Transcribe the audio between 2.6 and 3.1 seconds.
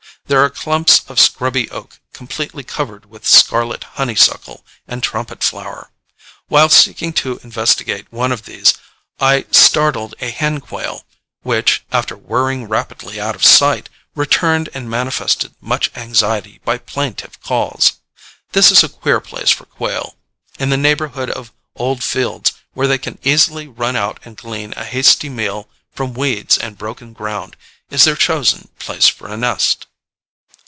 covered